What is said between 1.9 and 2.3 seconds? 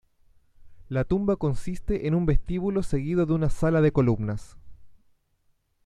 en un